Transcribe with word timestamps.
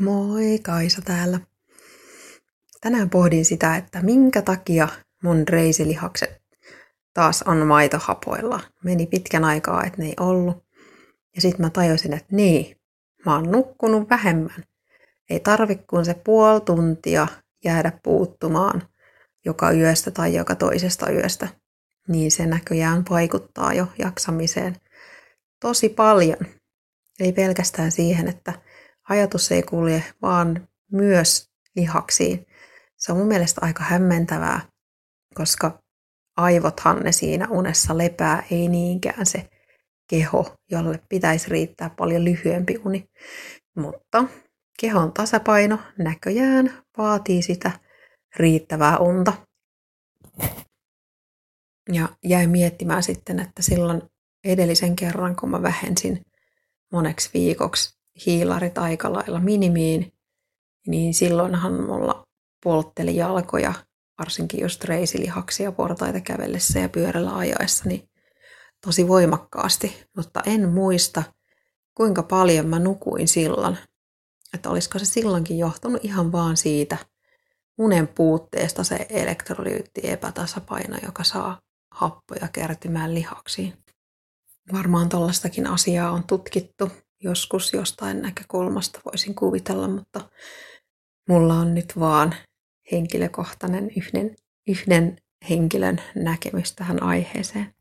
Moi, 0.00 0.58
Kaisa 0.62 1.02
täällä. 1.02 1.40
Tänään 2.80 3.10
pohdin 3.10 3.44
sitä, 3.44 3.76
että 3.76 4.02
minkä 4.02 4.42
takia 4.42 4.88
mun 5.22 5.48
reisilihakset 5.48 6.42
taas 7.14 7.42
on 7.42 7.66
maitohapoilla. 7.66 8.60
Meni 8.84 9.06
pitkän 9.06 9.44
aikaa, 9.44 9.84
että 9.84 10.02
ne 10.02 10.08
ei 10.08 10.14
ollut. 10.20 10.64
Ja 11.34 11.40
sitten 11.40 11.66
mä 11.66 11.70
tajusin, 11.70 12.12
että 12.12 12.36
niin, 12.36 12.76
mä 13.26 13.34
oon 13.34 13.52
nukkunut 13.52 14.10
vähemmän. 14.10 14.64
Ei 15.30 15.40
tarvi 15.40 15.76
kuin 15.76 16.04
se 16.04 16.14
puoli 16.14 16.60
tuntia 16.60 17.26
jäädä 17.64 17.92
puuttumaan 18.02 18.82
joka 19.44 19.72
yöstä 19.72 20.10
tai 20.10 20.34
joka 20.34 20.54
toisesta 20.54 21.10
yöstä. 21.10 21.48
Niin 22.08 22.30
se 22.30 22.46
näköjään 22.46 23.04
vaikuttaa 23.10 23.72
jo 23.72 23.86
jaksamiseen 23.98 24.76
tosi 25.60 25.88
paljon. 25.88 26.38
Ei 27.20 27.32
pelkästään 27.32 27.92
siihen, 27.92 28.28
että 28.28 28.52
ajatus 29.08 29.52
ei 29.52 29.62
kulje, 29.62 30.04
vaan 30.22 30.68
myös 30.92 31.50
lihaksiin. 31.76 32.46
Se 32.96 33.12
on 33.12 33.18
mun 33.18 33.26
mielestä 33.26 33.60
aika 33.64 33.82
hämmentävää, 33.82 34.60
koska 35.34 35.82
aivothan 36.36 37.00
ne 37.00 37.12
siinä 37.12 37.48
unessa 37.50 37.98
lepää, 37.98 38.42
ei 38.50 38.68
niinkään 38.68 39.26
se 39.26 39.48
keho, 40.10 40.54
jolle 40.70 41.00
pitäisi 41.08 41.50
riittää 41.50 41.90
paljon 41.90 42.24
lyhyempi 42.24 42.80
uni. 42.84 43.08
Mutta 43.76 44.24
kehon 44.80 45.12
tasapaino 45.12 45.78
näköjään 45.98 46.82
vaatii 46.98 47.42
sitä 47.42 47.70
riittävää 48.36 48.98
unta. 48.98 49.32
Ja 51.92 52.08
jäin 52.24 52.50
miettimään 52.50 53.02
sitten, 53.02 53.40
että 53.40 53.62
silloin 53.62 54.02
edellisen 54.44 54.96
kerran, 54.96 55.36
kun 55.36 55.50
mä 55.50 55.62
vähensin 55.62 56.20
moneksi 56.92 57.30
viikoksi 57.34 57.95
hiilarit 58.26 58.78
aika 58.78 59.12
lailla 59.12 59.40
minimiin, 59.40 60.12
niin 60.86 61.14
silloinhan 61.14 61.72
mulla 61.72 62.26
poltteli 62.64 63.16
jalkoja, 63.16 63.74
varsinkin 64.18 64.60
just 64.60 64.84
reisilihaksia 64.84 65.72
portaita 65.72 66.20
kävellessä 66.20 66.78
ja 66.78 66.88
pyörällä 66.88 67.36
ajaessa, 67.36 67.88
niin 67.88 68.08
tosi 68.86 69.08
voimakkaasti, 69.08 70.06
mutta 70.16 70.42
en 70.46 70.68
muista, 70.68 71.22
kuinka 71.94 72.22
paljon 72.22 72.66
mä 72.66 72.78
nukuin 72.78 73.28
silloin. 73.28 73.78
Että 74.54 74.70
olisiko 74.70 74.98
se 74.98 75.04
silloinkin 75.04 75.58
johtunut 75.58 76.04
ihan 76.04 76.32
vaan 76.32 76.56
siitä 76.56 76.96
unen 77.78 78.08
puutteesta 78.08 78.84
se 78.84 79.06
elektrolyytti 79.08 80.00
epätasapaino, 80.04 80.98
joka 81.02 81.24
saa 81.24 81.60
happoja 81.90 82.48
kertymään 82.52 83.14
lihaksiin. 83.14 83.72
Varmaan 84.72 85.08
tollastakin 85.08 85.66
asiaa 85.66 86.10
on 86.10 86.24
tutkittu 86.24 86.90
joskus 87.20 87.72
jostain 87.72 88.22
näkökulmasta 88.22 89.00
voisin 89.04 89.34
kuvitella, 89.34 89.88
mutta 89.88 90.30
mulla 91.28 91.54
on 91.54 91.74
nyt 91.74 91.92
vaan 91.98 92.34
henkilökohtainen 92.92 93.90
yhden, 93.96 94.36
yhden 94.68 95.16
henkilön 95.50 96.00
näkemys 96.14 96.72
tähän 96.74 97.02
aiheeseen. 97.02 97.74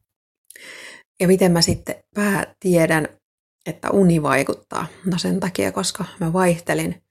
Ja 1.19 1.27
miten 1.27 1.51
mä 1.51 1.61
sitten 1.61 1.95
pää 2.15 2.55
tiedän, 2.59 3.07
että 3.65 3.91
uni 3.91 4.21
vaikuttaa? 4.21 4.87
No 5.05 5.17
sen 5.17 5.39
takia, 5.39 5.71
koska 5.71 6.05
mä 6.19 6.33
vaihtelin 6.33 7.03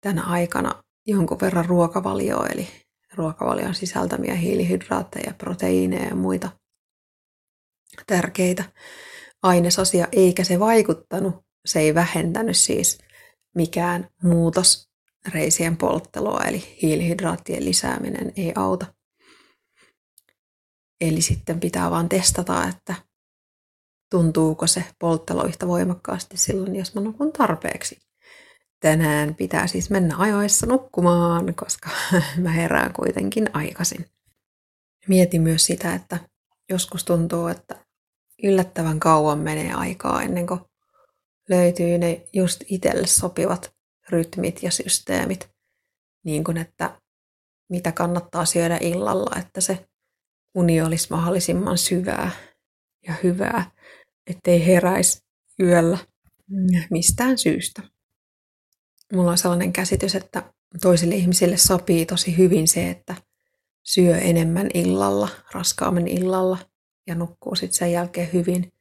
tänä 0.00 0.22
aikana 0.22 0.82
jonkun 1.06 1.40
verran 1.40 1.64
ruokavalioa, 1.64 2.46
eli 2.46 2.68
ruokavalion 3.14 3.74
sisältämiä 3.74 4.34
hiilihydraatteja, 4.34 5.34
proteiineja 5.38 6.08
ja 6.08 6.14
muita 6.14 6.50
tärkeitä 8.06 8.64
ainesosia, 9.42 10.08
eikä 10.12 10.44
se 10.44 10.60
vaikuttanut 10.60 11.44
se 11.64 11.80
ei 11.80 11.94
vähentänyt 11.94 12.56
siis 12.56 12.98
mikään 13.54 14.08
muutos 14.22 14.90
reisien 15.32 15.76
polttelua, 15.76 16.40
eli 16.40 16.78
hiilihydraattien 16.82 17.64
lisääminen 17.64 18.32
ei 18.36 18.52
auta. 18.56 18.86
Eli 21.00 21.20
sitten 21.20 21.60
pitää 21.60 21.90
vaan 21.90 22.08
testata, 22.08 22.68
että 22.68 22.94
tuntuuko 24.10 24.66
se 24.66 24.84
polttelo 24.98 25.44
yhtä 25.44 25.68
voimakkaasti 25.68 26.36
silloin, 26.36 26.76
jos 26.76 26.94
mä 26.94 27.00
nukun 27.00 27.32
tarpeeksi. 27.32 27.98
Tänään 28.80 29.34
pitää 29.34 29.66
siis 29.66 29.90
mennä 29.90 30.16
ajoissa 30.18 30.66
nukkumaan, 30.66 31.54
koska 31.54 31.90
mä 32.42 32.50
herään 32.50 32.92
kuitenkin 32.92 33.50
aikaisin. 33.52 34.06
Mietin 35.08 35.42
myös 35.42 35.66
sitä, 35.66 35.94
että 35.94 36.18
joskus 36.70 37.04
tuntuu, 37.04 37.46
että 37.46 37.86
yllättävän 38.42 39.00
kauan 39.00 39.38
menee 39.38 39.72
aikaa 39.72 40.22
ennen 40.22 40.46
kuin 40.46 40.60
löytyy 41.48 41.98
ne 41.98 42.26
just 42.32 42.60
itselle 42.66 43.06
sopivat 43.06 43.74
rytmit 44.10 44.62
ja 44.62 44.70
systeemit, 44.70 45.50
niin 46.24 46.44
kuin 46.44 46.56
että 46.56 47.00
mitä 47.68 47.92
kannattaa 47.92 48.44
syödä 48.44 48.78
illalla, 48.80 49.38
että 49.38 49.60
se 49.60 49.88
uni 50.54 50.82
olisi 50.82 51.06
mahdollisimman 51.10 51.78
syvää 51.78 52.30
ja 53.06 53.14
hyvää, 53.22 53.70
ettei 54.26 54.66
heräisi 54.66 55.24
yöllä 55.60 55.98
mistään 56.90 57.38
syystä. 57.38 57.82
Mulla 59.12 59.30
on 59.30 59.38
sellainen 59.38 59.72
käsitys, 59.72 60.14
että 60.14 60.52
toisille 60.80 61.14
ihmisille 61.14 61.56
sopii 61.56 62.06
tosi 62.06 62.36
hyvin 62.36 62.68
se, 62.68 62.90
että 62.90 63.14
syö 63.82 64.18
enemmän 64.18 64.70
illalla, 64.74 65.28
raskaammin 65.52 66.08
illalla 66.08 66.58
ja 67.06 67.14
nukkuu 67.14 67.54
sitten 67.54 67.78
sen 67.78 67.92
jälkeen 67.92 68.32
hyvin. 68.32 68.72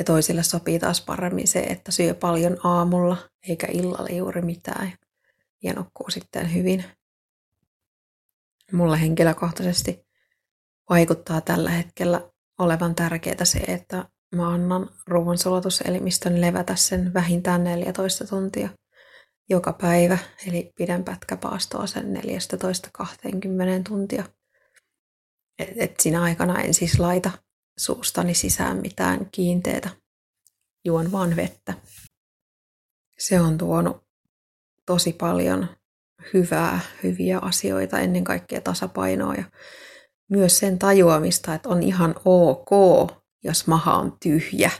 Ja 0.00 0.04
toisille 0.04 0.42
sopii 0.42 0.78
taas 0.78 1.00
paremmin 1.00 1.48
se, 1.48 1.60
että 1.60 1.92
syö 1.92 2.14
paljon 2.14 2.56
aamulla 2.64 3.16
eikä 3.48 3.66
illalla 3.72 4.08
juuri 4.08 4.42
mitään 4.42 4.92
ja 5.62 5.72
nukkuu 5.72 6.10
sitten 6.10 6.54
hyvin. 6.54 6.84
Mulle 8.72 9.00
henkilökohtaisesti 9.00 10.06
vaikuttaa 10.90 11.40
tällä 11.40 11.70
hetkellä 11.70 12.30
olevan 12.58 12.94
tärkeää 12.94 13.44
se, 13.44 13.58
että 13.58 14.08
mä 14.34 14.48
annan 14.48 14.90
ruoansulatuselimistön 15.06 16.40
levätä 16.40 16.76
sen 16.76 17.14
vähintään 17.14 17.64
14 17.64 18.26
tuntia 18.26 18.68
joka 19.50 19.72
päivä, 19.72 20.18
eli 20.46 20.72
pidän 20.76 21.04
pätkäpaastoa 21.04 21.86
sen 21.86 22.16
14-20 22.16 22.20
tuntia. 23.88 24.24
Et, 25.58 25.68
et 25.76 26.00
siinä 26.00 26.22
aikana 26.22 26.60
en 26.60 26.74
siis 26.74 26.98
laita 26.98 27.30
suustani 27.80 28.34
sisään 28.34 28.76
mitään 28.76 29.30
kiinteitä. 29.32 29.90
Juon 30.84 31.12
vaan 31.12 31.36
vettä. 31.36 31.74
Se 33.18 33.40
on 33.40 33.58
tuonut 33.58 34.04
tosi 34.86 35.12
paljon 35.12 35.66
hyvää, 36.34 36.80
hyviä 37.02 37.38
asioita, 37.38 37.98
ennen 37.98 38.24
kaikkea 38.24 38.60
tasapainoa 38.60 39.34
ja 39.34 39.44
myös 40.28 40.58
sen 40.58 40.78
tajuamista, 40.78 41.54
että 41.54 41.68
on 41.68 41.82
ihan 41.82 42.14
ok, 42.24 42.70
jos 43.44 43.66
maha 43.66 43.94
on 43.94 44.16
tyhjä. 44.22 44.70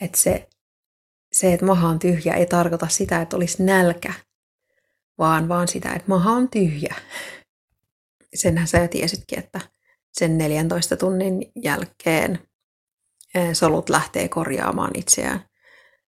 Että 0.00 0.18
se, 0.18 0.48
se, 1.32 1.52
että 1.52 1.66
maha 1.66 1.88
on 1.88 1.98
tyhjä, 1.98 2.34
ei 2.34 2.46
tarkoita 2.46 2.88
sitä, 2.88 3.22
että 3.22 3.36
olisi 3.36 3.62
nälkä, 3.62 4.14
vaan 5.18 5.48
vaan 5.48 5.68
sitä, 5.68 5.92
että 5.92 6.08
maha 6.08 6.30
on 6.30 6.48
tyhjä. 6.48 6.94
Senhän 8.34 8.68
sä 8.68 8.88
tiesitkin, 8.88 9.38
että 9.38 9.60
sen 10.12 10.38
14 10.38 10.96
tunnin 10.96 11.52
jälkeen 11.62 12.38
eh, 13.34 13.54
solut 13.54 13.88
lähtee 13.88 14.28
korjaamaan 14.28 14.90
itseään. 14.94 15.44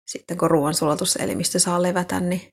Sitten 0.06 0.38
kun 0.38 0.50
ruoansulatuselimistö 0.50 1.58
saa 1.58 1.82
levätä, 1.82 2.20
niin, 2.20 2.52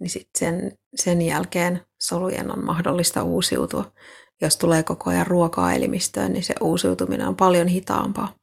niin 0.00 0.10
sitten 0.10 0.38
sen, 0.38 0.78
sen 0.94 1.22
jälkeen 1.22 1.80
solujen 2.00 2.50
on 2.50 2.64
mahdollista 2.64 3.22
uusiutua. 3.22 3.92
Jos 4.40 4.56
tulee 4.56 4.82
koko 4.82 5.10
ajan 5.10 5.26
ruokaa 5.26 5.72
elimistöön, 5.72 6.32
niin 6.32 6.44
se 6.44 6.54
uusiutuminen 6.60 7.28
on 7.28 7.36
paljon 7.36 7.68
hitaampaa. 7.68 8.34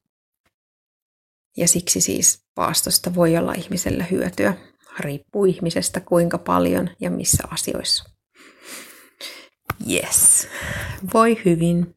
Ja 1.58 1.68
siksi 1.68 2.02
siis 2.02 2.46
paastosta 2.56 3.16
voi 3.16 3.38
olla 3.38 3.53
ihmiselle 3.53 4.08
hyötyä. 4.12 4.53
Riippuu 5.00 5.46
ihmisestä 5.46 6.00
kuinka 6.00 6.38
paljon 6.38 6.90
ja 7.00 7.11
missä 7.11 7.43
asioissa. 7.52 8.16
Yes. 9.85 10.47
Voi 11.14 11.41
hyvin. 11.46 11.97